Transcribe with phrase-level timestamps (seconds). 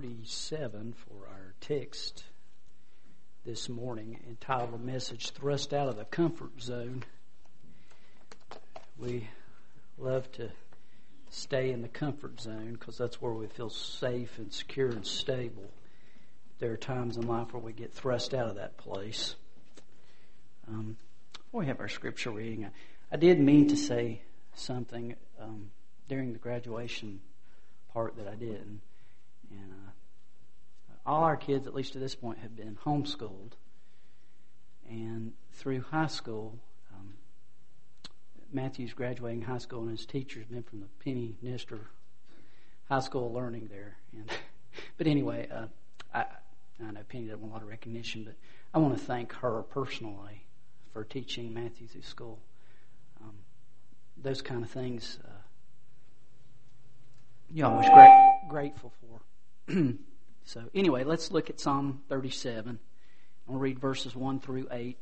[0.00, 2.22] 37 for our text
[3.44, 7.02] this morning, entitled message Thrust Out of the Comfort Zone.
[8.96, 9.28] We
[9.98, 10.52] love to
[11.30, 15.68] stay in the comfort zone because that's where we feel safe and secure and stable.
[16.60, 19.34] There are times in life where we get thrust out of that place.
[20.68, 20.96] Um,
[21.50, 22.66] we have our scripture reading.
[22.66, 22.70] I,
[23.10, 24.22] I, did mean to say
[24.54, 25.72] something um,
[26.08, 27.18] during the graduation
[27.92, 28.80] part that I didn't.
[29.50, 29.87] And uh,
[31.08, 33.52] all our kids, at least to this point, have been homeschooled.
[34.88, 36.58] And through high school,
[36.94, 37.14] um,
[38.52, 41.78] Matthew's graduating high school, and his teacher's been from the Penny Nister
[42.90, 43.96] High School Learning there.
[44.12, 44.30] And
[44.98, 45.66] but anyway, uh,
[46.14, 46.26] I,
[46.86, 48.34] I know Penny doesn't want a lot of recognition, but
[48.74, 50.44] I want to thank her personally
[50.92, 52.38] for teaching Matthew through school.
[53.22, 53.34] Um,
[54.20, 55.30] those kind of things, uh,
[57.50, 59.74] you know, I was great, grateful for.
[60.48, 62.78] so, anyway, let's look at Psalm 37.
[63.50, 64.96] I'll read verses 1 through 8.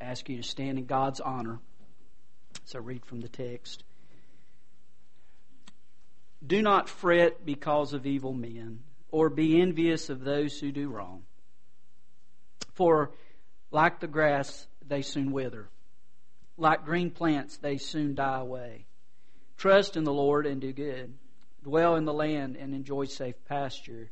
[0.00, 1.60] Ask you to stand in God's honor.
[2.64, 3.84] So, read from the text.
[6.44, 8.80] Do not fret because of evil men,
[9.12, 11.22] or be envious of those who do wrong.
[12.74, 13.12] For,
[13.70, 15.68] like the grass, they soon wither.
[16.56, 18.86] Like green plants, they soon die away.
[19.58, 21.14] Trust in the Lord and do good.
[21.62, 24.10] Dwell in the land and enjoy safe pasture.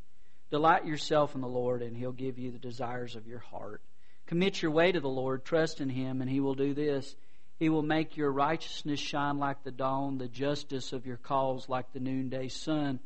[0.50, 3.83] Delight yourself in the Lord, and He'll give you the desires of your heart.
[4.27, 7.16] Commit your way to the Lord, trust in Him, and He will do this.
[7.58, 11.92] He will make your righteousness shine like the dawn, the justice of your cause like
[11.92, 13.00] the noonday sun.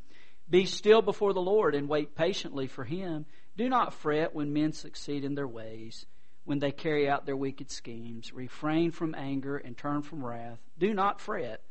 [0.48, 3.26] Be still before the Lord and wait patiently for Him.
[3.56, 6.06] Do not fret when men succeed in their ways,
[6.44, 8.32] when they carry out their wicked schemes.
[8.32, 10.58] Refrain from anger and turn from wrath.
[10.78, 11.62] Do not fret,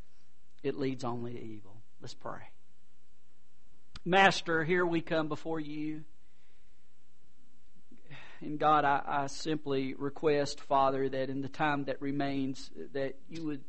[0.62, 1.82] it leads only to evil.
[2.00, 2.40] Let's pray.
[4.04, 6.04] Master, here we come before you.
[8.40, 13.44] And God, I, I, simply request, Father, that in the time that remains, that you
[13.44, 13.60] would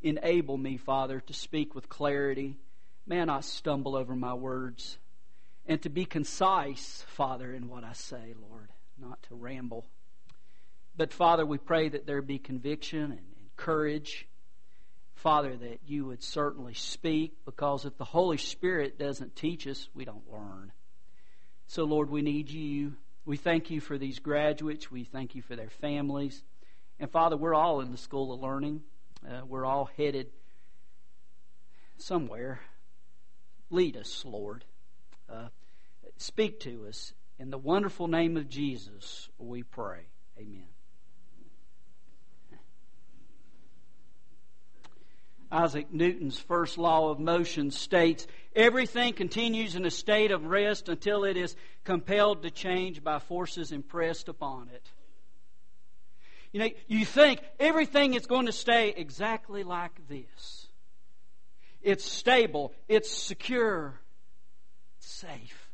[0.00, 2.56] enable me, Father, to speak with clarity.
[3.04, 4.96] May I not stumble over my words.
[5.66, 9.86] And to be concise, Father, in what I say, Lord, not to ramble.
[10.96, 14.28] But, Father, we pray that there be conviction and, and courage
[15.16, 20.04] Father, that you would certainly speak because if the Holy Spirit doesn't teach us, we
[20.04, 20.72] don't learn.
[21.66, 22.94] So, Lord, we need you.
[23.24, 24.90] We thank you for these graduates.
[24.90, 26.44] We thank you for their families.
[27.00, 28.82] And, Father, we're all in the school of learning.
[29.26, 30.28] Uh, we're all headed
[31.96, 32.60] somewhere.
[33.70, 34.64] Lead us, Lord.
[35.28, 35.48] Uh,
[36.18, 37.12] speak to us.
[37.38, 40.02] In the wonderful name of Jesus, we pray.
[40.38, 40.75] Amen.
[45.56, 51.24] Isaac Newton's first law of motion states everything continues in a state of rest until
[51.24, 54.90] it is compelled to change by forces impressed upon it.
[56.52, 60.68] You know, you think everything is going to stay exactly like this.
[61.80, 63.98] It's stable, it's secure,
[64.98, 65.70] it's safe.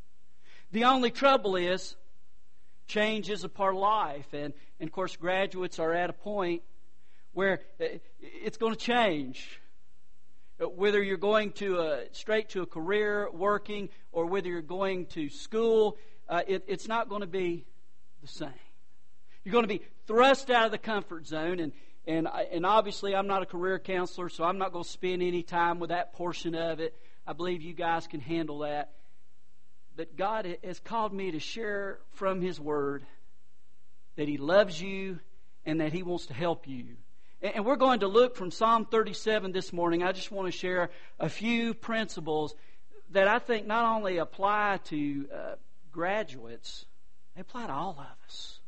[0.71, 1.97] The only trouble is
[2.87, 4.33] change is a part of life.
[4.33, 6.63] And, and of course, graduates are at a point
[7.33, 7.87] where uh,
[8.21, 9.61] it's going to change
[10.69, 15.29] whether you're going to a, straight to a career working or whether you're going to
[15.29, 15.97] school,
[16.29, 17.65] uh, it, it's not going to be
[18.21, 18.49] the same.
[19.45, 21.73] You're going to be thrust out of the comfort zone, and
[22.07, 25.43] and and obviously I'm not a career counselor, so I'm not going to spend any
[25.43, 26.95] time with that portion of it.
[27.27, 28.93] I believe you guys can handle that.
[29.97, 33.05] But God has called me to share from His Word
[34.17, 35.21] that He loves you
[35.65, 36.97] and that He wants to help you
[37.43, 40.05] and we're going to look from Psalm 37 this morning.
[40.05, 42.55] I just want to share a few principles
[43.11, 45.55] that I think not only apply to uh,
[45.91, 46.87] graduates,
[47.35, 48.61] they apply to all of us.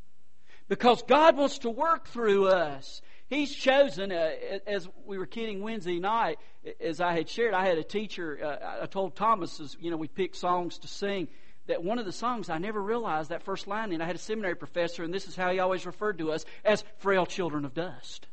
[0.69, 3.01] Because God wants to work through us.
[3.29, 4.33] He's chosen, uh,
[4.67, 6.39] as we were kidding Wednesday night,
[6.81, 9.97] as I had shared, I had a teacher, uh, I told Thomas, as, you know,
[9.97, 11.29] we picked songs to sing,
[11.67, 14.03] that one of the songs I never realized that first line in.
[14.03, 16.83] I had a seminary professor, and this is how he always referred to us as
[16.99, 18.27] frail children of dust.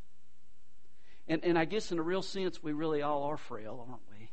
[1.32, 4.30] And, and I guess in a real sense, we really all are frail, aren't we?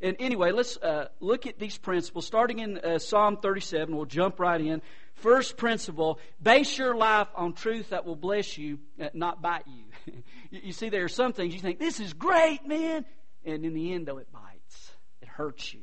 [0.00, 2.24] And anyway, let's uh, look at these principles.
[2.24, 4.80] Starting in uh, Psalm 37, we'll jump right in.
[5.16, 9.66] First principle base your life on truth that will bless you, uh, not bite
[10.06, 10.22] you.
[10.50, 10.72] you.
[10.72, 13.04] see, there are some things you think, this is great, man.
[13.44, 15.82] And in the end, though, it bites, it hurts you.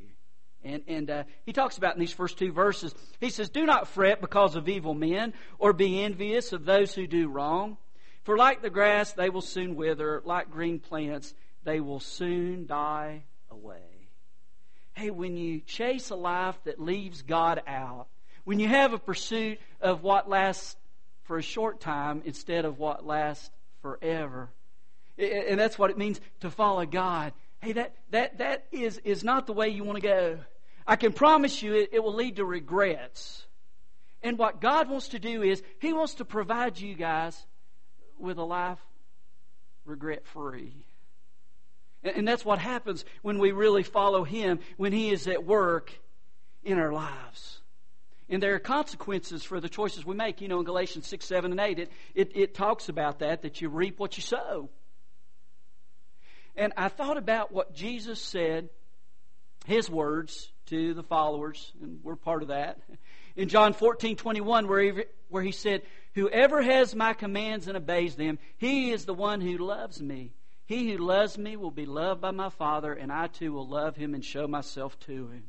[0.64, 3.86] And, and uh, he talks about in these first two verses, he says, Do not
[3.86, 7.76] fret because of evil men, or be envious of those who do wrong.
[8.24, 13.24] For like the grass, they will soon wither, like green plants, they will soon die
[13.50, 14.08] away.
[14.94, 18.06] hey, when you chase a life that leaves God out,
[18.44, 20.76] when you have a pursuit of what lasts
[21.24, 23.50] for a short time instead of what lasts
[23.82, 24.50] forever,
[25.18, 27.32] and that's what it means to follow God.
[27.60, 30.38] Hey, that, that, that is, is not the way you want to go.
[30.86, 33.46] I can promise you it, it will lead to regrets.
[34.22, 37.46] And what God wants to do is, He wants to provide you guys
[38.18, 38.78] with a life
[39.84, 40.74] regret free.
[42.02, 45.92] And, that's what happens when we really follow Him, when He is at work
[46.62, 47.60] in our lives.
[48.28, 50.40] And there are consequences for the choices we make.
[50.40, 53.60] You know, in Galatians 6, 7, and 8, it, it, it talks about that, that
[53.60, 54.68] you reap what you sow.
[56.56, 58.68] And I thought about what Jesus said,
[59.66, 62.78] his words to the followers, and we're part of that.
[63.36, 65.82] In John 14, 21, where he, where he said,
[66.14, 70.32] Whoever has my commands and obeys them, he is the one who loves me.
[70.66, 73.96] He who loves me will be loved by my Father, and I too will love
[73.96, 75.44] him and show myself to him.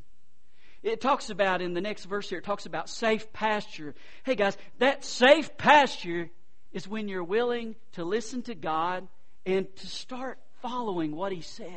[0.84, 3.96] It talks about, in the next verse here, it talks about safe pasture.
[4.24, 6.30] Hey guys, that safe pasture
[6.74, 9.08] is when you're willing to listen to God
[9.46, 11.70] and to start following what He says.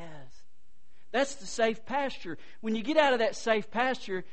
[1.11, 2.37] That's the safe pasture.
[2.61, 4.25] When you get out of that safe pasture,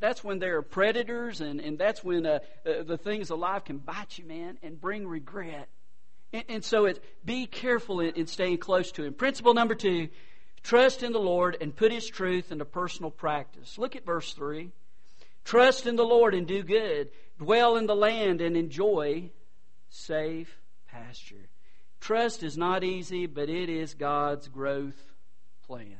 [0.00, 3.64] that's when there are predators, and, and that's when uh, uh, the things of life
[3.64, 5.68] can bite you, man, and bring regret.
[6.32, 9.14] And, and so it's be careful in, in staying close to Him.
[9.14, 10.08] Principle number two
[10.62, 13.78] trust in the Lord and put His truth into personal practice.
[13.78, 14.70] Look at verse 3.
[15.44, 19.30] Trust in the Lord and do good, dwell in the land and enjoy
[19.90, 21.48] safe pasture.
[22.00, 25.00] Trust is not easy, but it is God's growth
[25.66, 25.98] plan.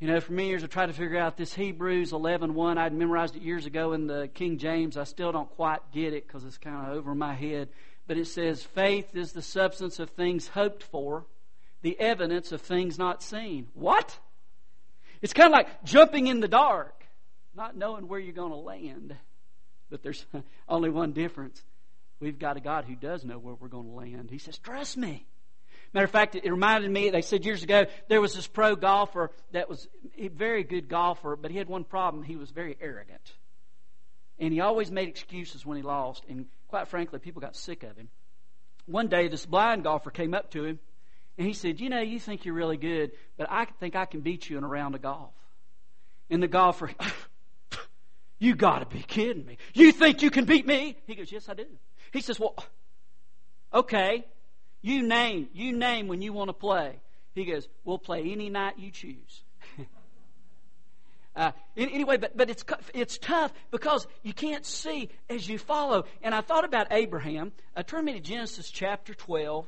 [0.00, 2.78] You know, for many years I tried to figure out this Hebrews 11.1.
[2.78, 4.96] I'd memorized it years ago in the King James.
[4.96, 7.68] I still don't quite get it because it's kind of over my head.
[8.06, 11.26] But it says, faith is the substance of things hoped for,
[11.82, 13.68] the evidence of things not seen.
[13.74, 14.18] What?
[15.20, 17.04] It's kind of like jumping in the dark,
[17.54, 19.14] not knowing where you're going to land.
[19.90, 20.24] But there's
[20.68, 21.62] only one difference.
[22.20, 24.30] We've got a God who does know where we're going to land.
[24.30, 25.26] He says, Trust me.
[25.92, 29.32] Matter of fact, it reminded me, they said years ago, there was this pro golfer
[29.52, 32.22] that was a very good golfer, but he had one problem.
[32.22, 33.34] He was very arrogant.
[34.38, 36.24] And he always made excuses when he lost.
[36.28, 38.08] And quite frankly, people got sick of him.
[38.86, 40.78] One day, this blind golfer came up to him
[41.36, 44.20] and he said, You know, you think you're really good, but I think I can
[44.20, 45.32] beat you in a round of golf.
[46.28, 46.90] And the golfer,
[48.40, 49.58] You got to be kidding me.
[49.74, 50.96] You think you can beat me?
[51.06, 51.66] He goes, Yes, I do.
[52.10, 52.56] He says, Well,
[53.72, 54.24] okay,
[54.82, 57.00] you name, you name when you want to play.
[57.34, 59.42] He goes, We'll play any night you choose.
[61.36, 66.04] uh, anyway, but, but it's, it's tough because you can't see as you follow.
[66.22, 67.52] And I thought about Abraham.
[67.76, 69.66] Uh, turn me to Genesis chapter 12.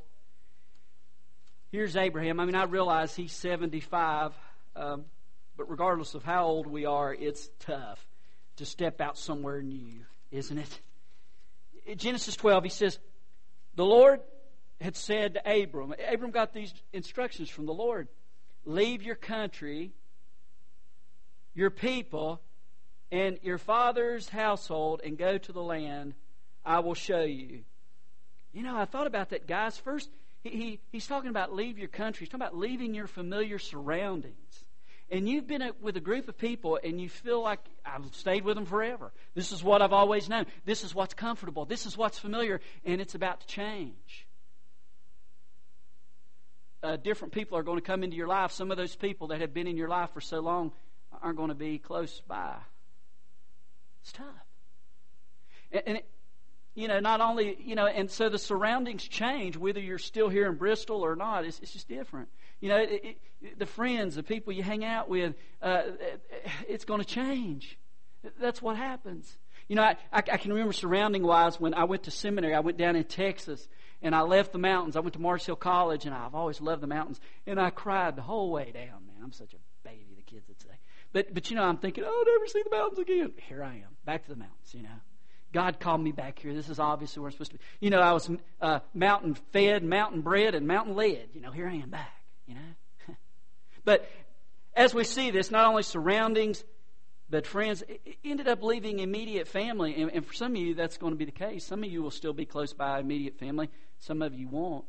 [1.70, 2.40] Here's Abraham.
[2.40, 4.32] I mean, I realize he's 75,
[4.76, 5.06] um,
[5.56, 8.04] but regardless of how old we are, it's tough
[8.56, 11.96] to step out somewhere new, isn't it?
[11.96, 12.98] Genesis 12, he says,
[13.74, 14.20] The Lord
[14.82, 18.08] had said to Abram, Abram got these instructions from the Lord
[18.64, 19.92] leave your country,
[21.54, 22.40] your people,
[23.10, 26.14] and your father's household and go to the land
[26.64, 27.64] I will show you.
[28.52, 29.76] You know, I thought about that, guys.
[29.78, 30.10] First,
[30.44, 32.24] he, he, he's talking about leave your country.
[32.24, 34.64] He's talking about leaving your familiar surroundings
[35.12, 38.56] and you've been with a group of people and you feel like I've stayed with
[38.56, 39.12] them forever.
[39.34, 40.46] This is what I've always known.
[40.64, 41.66] This is what's comfortable.
[41.66, 44.26] This is what's familiar, and it's about to change.
[46.82, 48.50] Uh, different people are going to come into your life.
[48.50, 50.72] Some of those people that have been in your life for so long
[51.22, 52.56] aren't going to be close by.
[54.02, 54.26] It's tough.
[55.70, 56.08] And, and it,
[56.74, 60.48] you know, not only, you know, and so the surroundings change whether you're still here
[60.48, 61.44] in Bristol or not.
[61.44, 62.28] It's, it's just different.
[62.60, 65.82] You know, it, it, the friends, the people you hang out with, uh,
[66.68, 67.78] it's going to change.
[68.40, 69.36] That's what happens.
[69.72, 72.54] You know, I, I, can remember surrounding wise when I went to seminary.
[72.54, 73.66] I went down in Texas
[74.02, 74.96] and I left the mountains.
[74.96, 77.18] I went to Mars Hill College and I've always loved the mountains.
[77.46, 79.16] And I cried the whole way down, man.
[79.24, 80.76] I'm such a baby, the kids would say.
[81.14, 83.32] But, but you know, I'm thinking, oh, I'll never see the mountains again.
[83.48, 85.00] Here I am, back to the mountains, you know.
[85.54, 86.52] God called me back here.
[86.52, 87.64] This is obviously where I'm supposed to be.
[87.80, 91.30] You know, I was uh, mountain fed, mountain bred, and mountain led.
[91.32, 92.12] You know, here I am back
[92.46, 93.14] you know.
[93.86, 94.06] but
[94.74, 96.62] as we see this, not only surroundings,
[97.32, 97.82] but friends,
[98.22, 99.94] ended up leaving immediate family.
[100.02, 101.64] And, and for some of you, that's going to be the case.
[101.64, 104.84] Some of you will still be close by immediate family, some of you won't.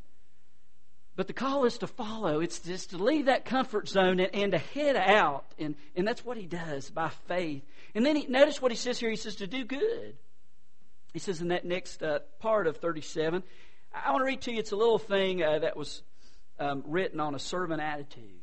[1.15, 2.41] But the call is to follow.
[2.41, 5.45] It's just to leave that comfort zone and, and to head out.
[5.57, 7.63] And, and that's what he does by faith.
[7.95, 9.09] And then he, notice what he says here.
[9.09, 10.17] He says to do good.
[11.13, 13.41] He says in that next uh, part of 37.
[13.93, 14.59] I want to read to you.
[14.59, 16.01] It's a little thing uh, that was
[16.59, 18.41] um, written on a servant attitude.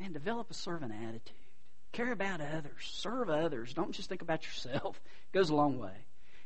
[0.00, 1.36] And develop a servant attitude.
[1.92, 2.90] Care about others.
[2.90, 3.74] Serve others.
[3.74, 5.00] Don't just think about yourself.
[5.32, 5.94] It goes a long way.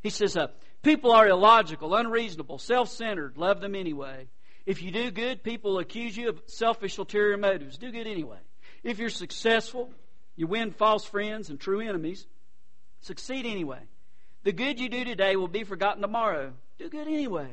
[0.00, 0.46] He says, uh,
[0.84, 3.36] People are illogical, unreasonable, self centered.
[3.36, 4.28] Love them anyway.
[4.64, 7.78] If you do good, people accuse you of selfish, ulterior motives.
[7.78, 8.38] Do good anyway.
[8.84, 9.90] If you're successful,
[10.36, 12.26] you win false friends and true enemies.
[13.00, 13.80] Succeed anyway.
[14.44, 16.52] The good you do today will be forgotten tomorrow.
[16.78, 17.48] Do good anyway.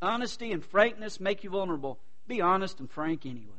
[0.00, 1.98] Honesty and frankness make you vulnerable.
[2.28, 3.57] Be honest and frank anyway.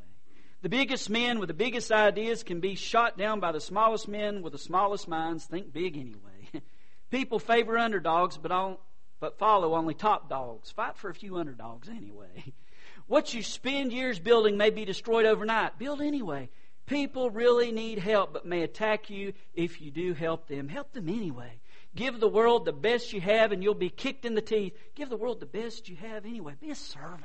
[0.62, 4.42] The biggest men with the biggest ideas can be shot down by the smallest men
[4.42, 5.46] with the smallest minds.
[5.46, 6.50] Think big anyway.
[7.10, 8.84] People favor underdogs, but, all,
[9.20, 10.70] but follow only top dogs.
[10.70, 12.52] Fight for a few underdogs anyway.
[13.06, 15.80] What you spend years building may be destroyed overnight.
[15.80, 16.48] Build anyway.
[16.86, 20.68] People really need help, but may attack you if you do help them.
[20.68, 21.58] Help them anyway.
[21.96, 24.76] Give the world the best you have, and you'll be kicked in the teeth.
[24.94, 26.54] Give the world the best you have anyway.
[26.60, 27.24] Be a servant.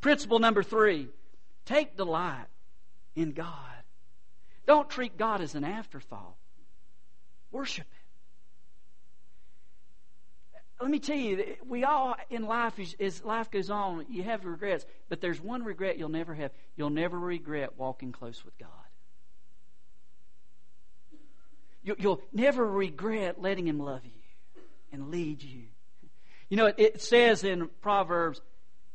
[0.00, 1.08] Principle number three
[1.66, 2.46] take delight
[3.14, 3.52] in God.
[4.66, 6.36] Don't treat God as an afterthought.
[7.52, 8.06] Worship Him.
[10.80, 14.84] let me tell you, we all in life, as, life goes on, you have regrets.
[15.08, 16.50] But there's one regret you'll never have.
[16.76, 18.68] You'll never regret walking close with God.
[21.82, 25.62] You, will never regret letting Him love you and lead you.
[26.50, 28.40] You know, it, it says in Proverbs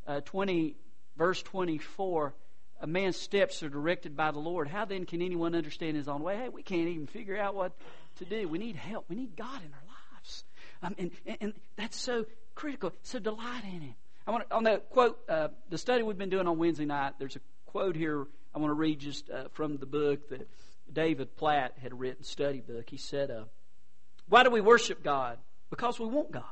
[0.05, 0.75] uh, 20,
[1.17, 2.33] verse 24,
[2.81, 4.67] a man's steps are directed by the Lord.
[4.67, 6.35] How then can anyone understand his own way?
[6.35, 7.73] Hey, we can't even figure out what
[8.17, 8.47] to do.
[8.47, 9.05] We need help.
[9.07, 10.43] We need God in our lives.
[10.83, 12.91] um, and, and, and, that's so critical.
[13.03, 13.95] So delight in Him.
[14.25, 17.13] I want to, on the quote, uh, the study we've been doing on Wednesday night,
[17.19, 20.49] there's a quote here I want to read just uh, from the book that
[20.91, 22.89] David Platt had written, study book.
[22.89, 23.43] He said, uh,
[24.27, 25.37] Why do we worship God?
[25.69, 26.43] Because we want God.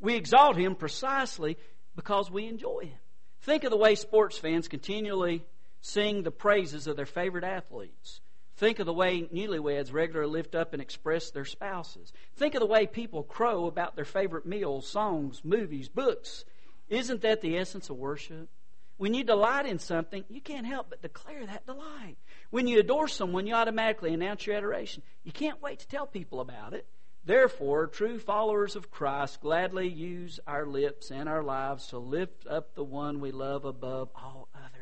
[0.00, 1.58] We exalt Him precisely
[1.96, 2.98] because we enjoy Him.
[3.42, 5.44] Think of the way sports fans continually
[5.86, 8.20] sing the praises of their favorite athletes.
[8.56, 12.12] Think of the way newlyweds regularly lift up and express their spouses.
[12.34, 16.44] Think of the way people crow about their favorite meals, songs, movies, books.
[16.88, 18.48] Isn't that the essence of worship?
[18.96, 22.16] When you delight in something, you can't help but declare that delight.
[22.50, 25.02] When you adore someone, you automatically announce your adoration.
[25.22, 26.86] You can't wait to tell people about it.
[27.24, 32.74] Therefore, true followers of Christ gladly use our lips and our lives to lift up
[32.74, 34.75] the one we love above all others.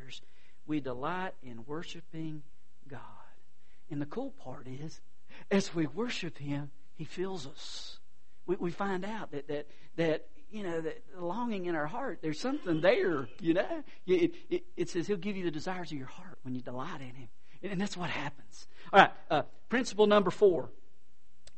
[0.66, 2.42] We delight in worshiping
[2.88, 3.00] God.
[3.90, 5.00] And the cool part is,
[5.50, 7.98] as we worship Him, He fills us.
[8.46, 9.66] We, we find out that, that,
[9.96, 13.82] that you know, the longing in our heart, there's something there, you know.
[14.06, 17.00] It, it, it, says He'll give you the desires of your heart when you delight
[17.00, 17.28] in Him.
[17.62, 18.66] And that's what happens.
[18.92, 20.70] All right, uh, principle number four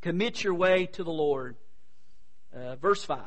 [0.00, 1.56] commit your way to the Lord.
[2.54, 3.18] Uh, verse 5.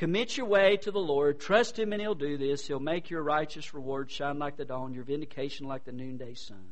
[0.00, 1.38] Commit your way to the Lord.
[1.38, 2.66] Trust Him, and He'll do this.
[2.66, 6.70] He'll make your righteous reward shine like the dawn, your vindication like the noonday sun.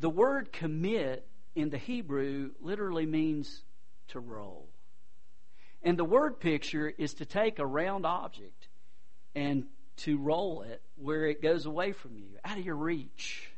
[0.00, 1.24] The word commit
[1.54, 3.62] in the Hebrew literally means
[4.08, 4.68] to roll.
[5.84, 8.66] And the word picture is to take a round object
[9.36, 9.66] and
[9.98, 13.52] to roll it where it goes away from you, out of your reach.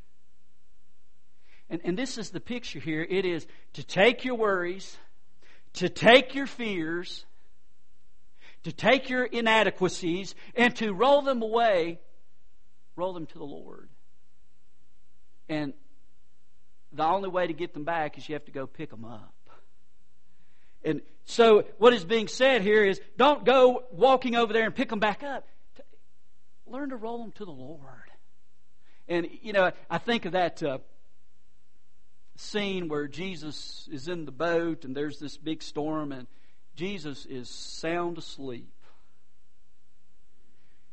[1.71, 3.01] And, and this is the picture here.
[3.01, 4.95] It is to take your worries,
[5.77, 7.25] to take your fears,
[8.65, 11.99] to take your inadequacies, and to roll them away,
[12.97, 13.89] roll them to the Lord.
[15.49, 15.73] And
[16.93, 19.35] the only way to get them back is you have to go pick them up.
[20.85, 24.89] And so, what is being said here is don't go walking over there and pick
[24.89, 25.47] them back up.
[26.67, 27.81] Learn to roll them to the Lord.
[29.09, 30.79] And, you know, I think of that uh,
[32.37, 36.27] scene where Jesus is in the boat and there's this big storm and
[36.75, 38.73] Jesus is sound asleep.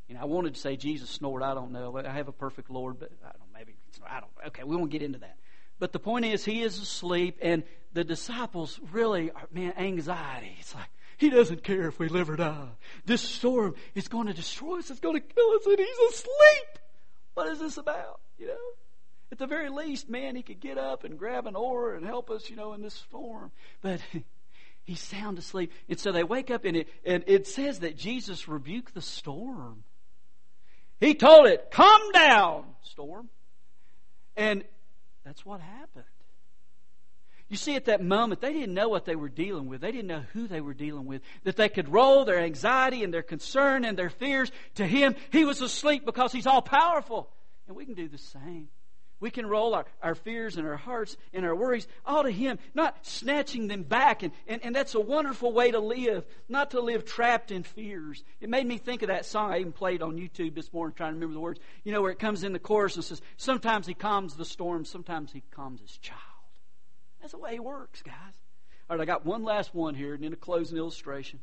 [0.07, 1.43] You know, I wanted to say Jesus snored.
[1.43, 1.95] I don't know.
[1.97, 3.53] I have a perfect Lord, but I don't.
[3.53, 3.75] Maybe
[4.07, 4.31] I don't.
[4.47, 5.37] Okay, we won't get into that.
[5.77, 10.57] But the point is, he is asleep, and the disciples really are, man, anxiety.
[10.59, 12.69] It's like, he doesn't care if we live or die.
[13.05, 16.79] This storm is going to destroy us, it's going to kill us, and he's asleep.
[17.33, 18.19] What is this about?
[18.37, 18.57] You know?
[19.31, 22.29] At the very least, man, he could get up and grab an oar and help
[22.29, 23.51] us, you know, in this storm.
[23.81, 24.01] But
[24.89, 25.71] he's sound asleep.
[25.87, 29.83] And so they wake up, and it, and it says that Jesus rebuked the storm.
[30.99, 33.29] He told it, Come down, storm.
[34.35, 34.63] And
[35.23, 36.05] that's what happened.
[37.49, 39.81] You see, at that moment, they didn't know what they were dealing with.
[39.81, 41.21] They didn't know who they were dealing with.
[41.43, 45.15] That they could roll their anxiety and their concern and their fears to Him.
[45.31, 47.29] He was asleep because He's all powerful.
[47.67, 48.69] And we can do the same.
[49.19, 52.57] We can roll our, our fears and our hearts and our worries all to Him,
[52.73, 54.23] not snatching them back.
[54.23, 58.23] And, and, and that's a wonderful way to live, not to live trapped in fears.
[58.39, 61.11] It made me think of that song I even played on YouTube this morning, trying
[61.11, 61.59] to remember the words.
[61.83, 64.85] You know, where it comes in the chorus and says, Sometimes He calms the storm,
[64.85, 66.19] sometimes He calms His child.
[67.19, 68.15] That's the way He works, guys.
[68.89, 71.39] All right, I got one last one here, and then a closing illustration.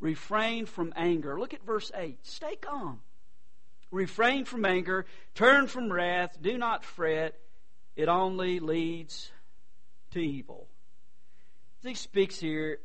[0.00, 1.38] Refrain from anger.
[1.38, 2.18] Look at verse 8.
[2.26, 3.00] Stay calm.
[3.92, 7.38] Refrain from anger, turn from wrath, do not fret.
[7.94, 9.30] It only leads
[10.12, 10.66] to evil.
[11.82, 12.78] He speaks here,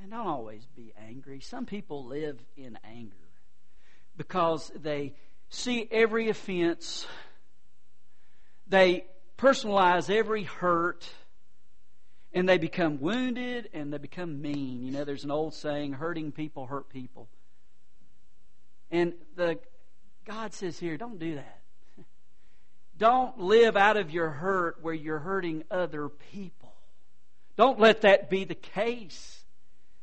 [0.00, 1.40] and don't always be angry.
[1.40, 3.16] Some people live in anger
[4.16, 5.12] because they
[5.50, 7.06] see every offense,
[8.66, 9.04] they
[9.36, 11.06] personalize every hurt,
[12.32, 14.82] and they become wounded and they become mean.
[14.82, 17.28] You know, there's an old saying hurting people hurt people.
[18.90, 19.58] And the
[20.24, 21.60] God says here, don't do that.
[22.96, 26.72] Don't live out of your hurt where you're hurting other people.
[27.56, 29.42] Don't let that be the case.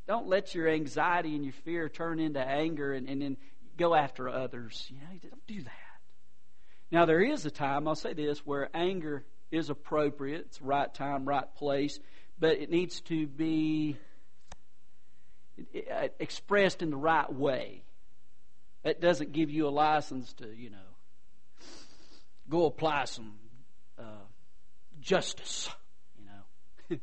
[0.08, 3.38] Don't let your anxiety and your fear turn into anger and, and then
[3.78, 4.88] go after others.
[4.90, 5.72] You know, don't do that.
[6.92, 10.46] Now there is a time, I'll say this, where anger is appropriate.
[10.48, 12.00] It's right time, right place,
[12.40, 13.98] but it needs to be
[15.60, 17.84] uh, expressed in the right way.
[18.84, 20.78] That doesn't give you a license to, you know,
[22.50, 23.34] go apply some
[24.00, 24.04] uh,
[25.02, 25.70] justice,
[26.18, 27.00] you know.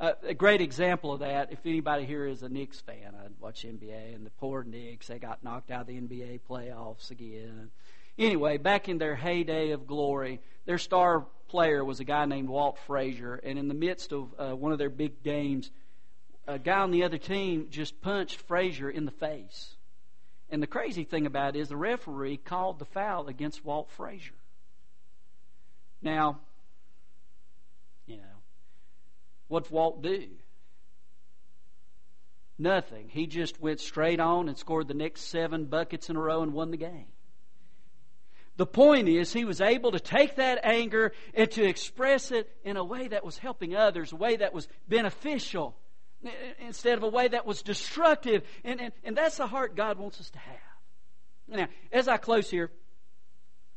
[0.00, 3.64] uh, a great example of that, if anybody here is a Knicks fan, I watch
[3.64, 7.70] NBA, and the poor Knicks, they got knocked out of the NBA playoffs again.
[8.18, 12.78] Anyway, back in their heyday of glory, their star player was a guy named Walt
[12.86, 15.70] Frazier, and in the midst of uh, one of their big games,
[16.46, 19.76] a guy on the other team just punched Frazier in the face.
[20.50, 24.34] And the crazy thing about it is the referee called the foul against Walt Frazier.
[26.00, 26.38] Now,
[28.06, 28.22] you know,
[29.48, 30.28] what's Walt do?
[32.58, 33.08] Nothing.
[33.08, 36.52] He just went straight on and scored the next seven buckets in a row and
[36.52, 37.06] won the game.
[38.56, 42.76] The point is, he was able to take that anger and to express it in
[42.76, 45.76] a way that was helping others, a way that was beneficial
[46.58, 48.42] instead of a way that was destructive.
[48.64, 50.56] And, and, and that's the heart God wants us to have.
[51.48, 52.70] Now, as I close here,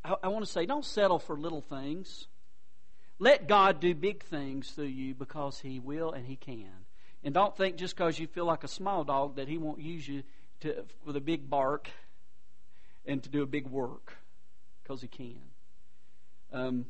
[0.04, 2.26] I, I want to say don't settle for little things.
[3.18, 6.70] Let God do big things through you because He will and He can.
[7.24, 10.06] And don't think just because you feel like a small dog that He won't use
[10.06, 10.22] you
[10.60, 11.88] to, with a big bark
[13.06, 14.16] and to do a big work
[14.82, 15.40] because He can.
[16.52, 16.86] Um,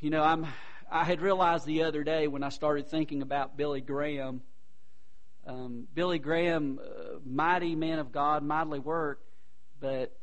[0.00, 0.46] you know, I'm
[0.92, 4.42] I had realized the other day when I started thinking about Billy Graham.
[5.46, 9.26] Um, Billy Graham, uh, mighty man of God, mightily worked,
[9.80, 10.14] but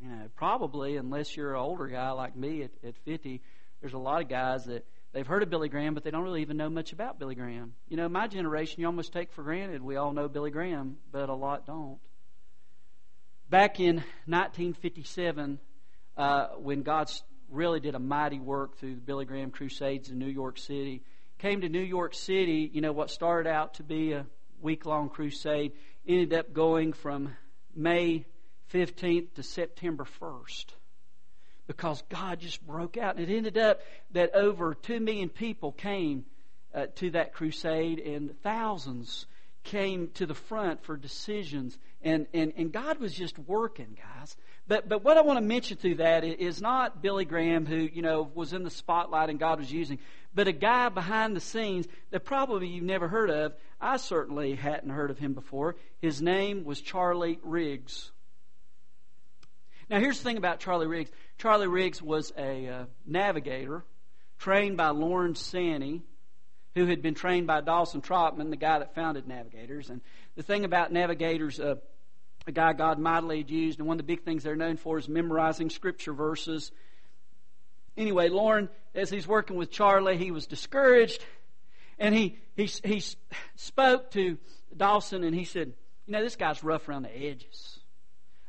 [0.00, 3.42] you know, probably unless you're an older guy like me at, at 50,
[3.80, 6.42] there's a lot of guys that they've heard of Billy Graham, but they don't really
[6.42, 7.74] even know much about Billy Graham.
[7.88, 11.28] You know, my generation, you almost take for granted we all know Billy Graham, but
[11.28, 11.98] a lot don't.
[13.50, 15.58] Back in 1957,
[16.16, 20.26] uh, when God's really did a mighty work through the Billy Graham Crusades in New
[20.26, 21.02] York City.
[21.38, 24.26] Came to New York City, you know, what started out to be a
[24.60, 25.72] week long crusade
[26.06, 27.36] ended up going from
[27.74, 28.24] May
[28.72, 30.66] 15th to September 1st
[31.66, 33.16] because God just broke out.
[33.16, 33.80] And it ended up
[34.12, 36.24] that over 2 million people came
[36.74, 39.26] uh, to that crusade and thousands
[39.66, 41.76] came to the front for decisions.
[42.02, 44.36] And, and, and God was just working, guys.
[44.68, 48.00] But, but what I want to mention through that is not Billy Graham, who, you
[48.00, 49.98] know, was in the spotlight and God was using,
[50.34, 53.54] but a guy behind the scenes that probably you've never heard of.
[53.80, 55.76] I certainly hadn't heard of him before.
[56.00, 58.10] His name was Charlie Riggs.
[59.90, 63.84] Now, here's the thing about Charlie Riggs Charlie Riggs was a uh, navigator
[64.38, 66.02] trained by Lawrence Sanny,
[66.76, 69.88] who had been trained by Dawson Trotman, the guy that founded Navigators.
[69.88, 70.02] And
[70.36, 71.76] the thing about Navigators, uh,
[72.46, 74.98] a guy God mightily had used, and one of the big things they're known for
[74.98, 76.70] is memorizing scripture verses.
[77.96, 81.24] Anyway, Lorne, as he's working with Charlie, he was discouraged,
[81.98, 83.02] and he he he
[83.54, 84.36] spoke to
[84.76, 85.72] Dawson, and he said,
[86.06, 87.80] "You know, this guy's rough around the edges.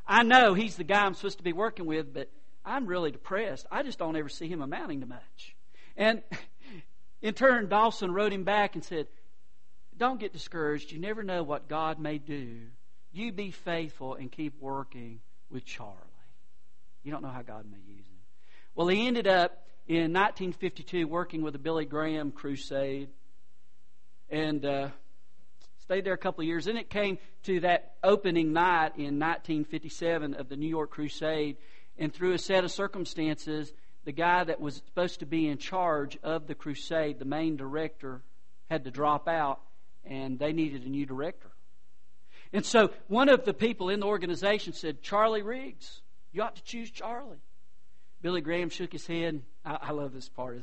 [0.05, 2.29] I know he's the guy I'm supposed to be working with, but
[2.65, 3.67] I'm really depressed.
[3.71, 5.55] I just don't ever see him amounting to much."
[5.95, 6.23] And
[7.21, 9.08] in turn, Dawson wrote him back and said,
[9.95, 10.91] "Don't get discouraged.
[10.91, 12.67] You never know what God may do."
[13.12, 15.95] You be faithful and keep working with Charlie.
[17.03, 18.19] You don't know how God may use him.
[18.75, 23.10] Well, he ended up in 1952 working with the Billy Graham crusade
[24.30, 24.89] and uh,
[25.80, 26.65] stayed there a couple of years.
[26.65, 31.58] Then it came to that opening night in 1957 of the New York Crusade.
[31.97, 33.73] and through a set of circumstances,
[34.07, 38.21] the guy that was supposed to be in charge of the crusade, the main director,
[38.69, 39.59] had to drop out,
[40.05, 41.49] and they needed a new director.
[42.53, 45.99] And so one of the people in the organization said, Charlie Riggs,
[46.31, 47.41] you ought to choose Charlie.
[48.21, 49.41] Billy Graham shook his head.
[49.65, 50.61] I, I love this part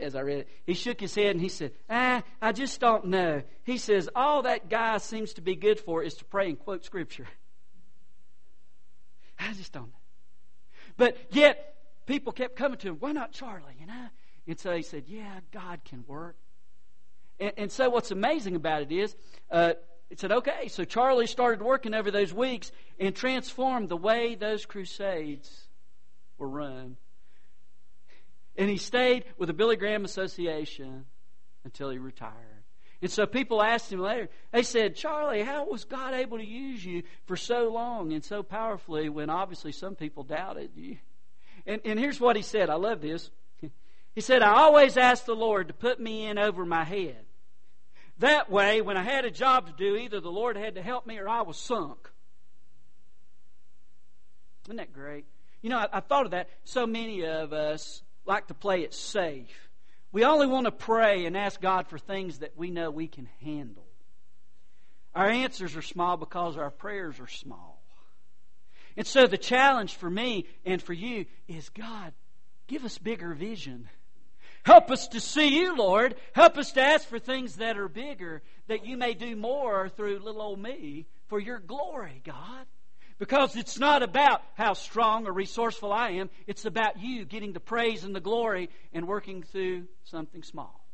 [0.00, 0.48] as I read it.
[0.64, 3.44] He shook his head and he said, Ah, I just don't know.
[3.62, 6.84] He says, All that guy seems to be good for is to pray and quote
[6.84, 7.28] Scripture.
[9.38, 9.92] I just don't know.
[10.96, 11.75] But yet,
[12.06, 13.76] people kept coming to him, Why not Charlie?
[13.78, 14.06] You know?
[14.46, 16.36] And so he said, Yeah, God can work.
[17.38, 19.14] And, and so what's amazing about it is,
[19.50, 19.74] uh,
[20.10, 24.64] it said, okay, so Charlie started working over those weeks and transformed the way those
[24.64, 25.68] crusades
[26.38, 26.96] were run.
[28.56, 31.06] And he stayed with the Billy Graham Association
[31.64, 32.32] until he retired.
[33.02, 36.84] And so people asked him later, they said, Charlie, how was God able to use
[36.84, 40.96] you for so long and so powerfully when obviously some people doubted you?
[41.66, 42.70] And, and here's what he said.
[42.70, 43.30] I love this.
[44.14, 47.18] He said, I always asked the Lord to put me in over my head.
[48.18, 51.06] That way, when I had a job to do, either the Lord had to help
[51.06, 52.10] me or I was sunk.
[54.64, 55.26] Isn't that great?
[55.60, 56.48] You know, I, I thought of that.
[56.64, 59.68] So many of us like to play it safe.
[60.12, 63.28] We only want to pray and ask God for things that we know we can
[63.42, 63.84] handle.
[65.14, 67.75] Our answers are small because our prayers are small.
[68.96, 72.12] And so the challenge for me and for you is God,
[72.66, 73.88] give us bigger vision.
[74.64, 76.16] Help us to see you, Lord.
[76.32, 80.18] Help us to ask for things that are bigger, that you may do more through
[80.18, 82.66] little old me for your glory, God.
[83.18, 86.30] Because it's not about how strong or resourceful I am.
[86.46, 90.84] It's about you getting the praise and the glory and working through something small.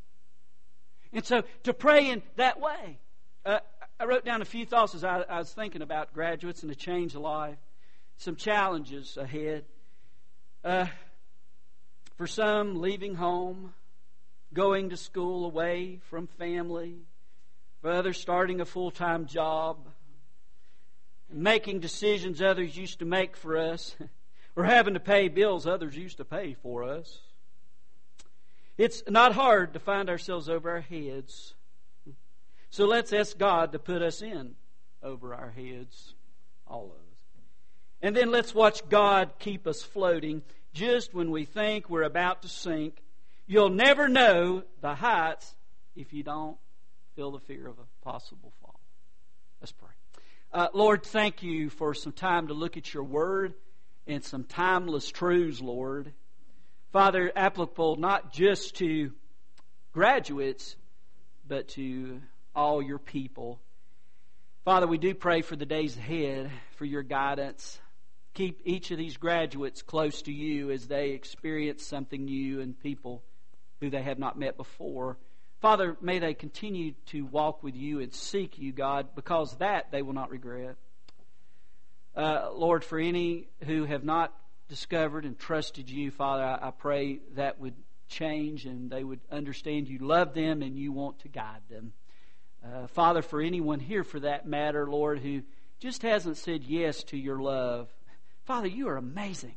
[1.11, 2.99] And so to pray in that way,
[3.45, 3.59] uh,
[3.99, 6.75] I wrote down a few thoughts as I, I, was thinking about graduates and a
[6.75, 7.57] change of life,
[8.23, 9.65] some challenges ahead.
[10.63, 10.87] Uh,
[12.15, 13.73] for some, leaving home,
[14.53, 16.95] going to school away from family.
[17.81, 19.77] For others, starting a full time job
[21.29, 23.95] making decisions others used to make for us,
[24.55, 27.19] or having to pay bills others used to pay for us.
[28.77, 31.55] It's not hard to find ourselves over our heads.
[32.69, 34.55] So let's ask God to put us in
[35.01, 36.13] over our heads,
[36.67, 37.12] all of us.
[38.03, 40.41] And then let's watch God keep us floating
[40.73, 43.01] just when we think we're about to sink.
[43.47, 45.55] You'll never know the heights
[45.95, 46.57] if you don't
[47.15, 48.77] feel the fear of a possible fall.
[49.61, 49.89] Let's pray.
[50.51, 53.53] Uh, Lord, thank you for some time to look at your word
[54.05, 56.11] and some timeless truths, Lord.
[56.91, 59.13] Father, applicable not just to
[59.93, 60.75] graduates,
[61.47, 62.21] but to
[62.53, 63.61] all your people.
[64.65, 67.79] Father, we do pray for the days ahead, for your guidance.
[68.33, 73.23] Keep each of these graduates close to you as they experience something new and people
[73.79, 75.17] who they have not met before.
[75.61, 80.01] Father, may they continue to walk with you and seek you, God, because that they
[80.01, 80.75] will not regret.
[82.15, 84.33] Uh, Lord, for any who have not
[84.67, 87.75] discovered and trusted you, Father, I, I pray that would
[88.07, 91.93] change and they would understand you love them and you want to guide them.
[92.63, 95.41] Uh, Father, for anyone here for that matter, Lord, who
[95.79, 97.93] just hasn't said yes to your love,
[98.45, 99.55] Father, you are amazing.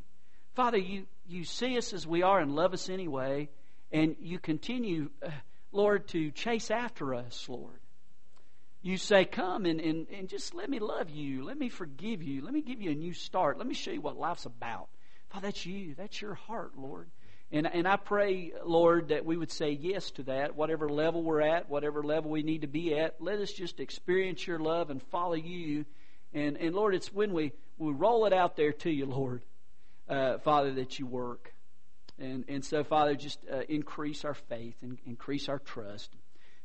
[0.54, 3.48] Father, you, you see us as we are and love us anyway,
[3.92, 5.10] and you continue.
[5.22, 5.30] Uh,
[5.72, 7.80] Lord, to chase after us, Lord.
[8.82, 11.44] You say, Come and, and, and just let me love you.
[11.44, 12.42] Let me forgive you.
[12.42, 13.58] Let me give you a new start.
[13.58, 14.88] Let me show you what life's about.
[15.28, 15.94] Father, that's you.
[15.96, 17.08] That's your heart, Lord.
[17.52, 21.42] And, and I pray, Lord, that we would say yes to that, whatever level we're
[21.42, 23.20] at, whatever level we need to be at.
[23.20, 25.84] Let us just experience your love and follow you.
[26.32, 29.42] And, and Lord, it's when we, we roll it out there to you, Lord,
[30.08, 31.52] uh, Father, that you work.
[32.18, 36.10] And, and so, Father, just uh, increase our faith and increase our trust.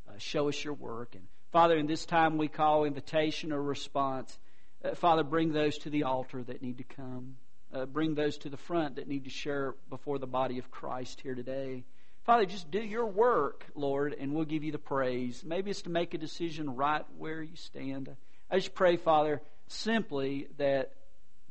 [0.08, 1.16] Uh, show us your work.
[1.16, 4.40] And, Father, in this time we call invitation or response,
[4.84, 7.36] uh, Father, bring those to the altar that need to come.
[7.74, 11.22] Uh, bring those to the front that need to share before the body of Christ
[11.22, 11.86] here today.
[12.26, 15.44] Father, just do your work, Lord, and we'll give you the praise.
[15.46, 18.16] Maybe it's to make a decision right where you stand.
[18.50, 20.92] I just pray, Father, simply that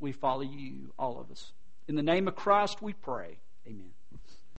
[0.01, 1.51] we follow you, all of us.
[1.87, 3.37] In the name of Christ we pray.
[3.67, 3.91] Amen.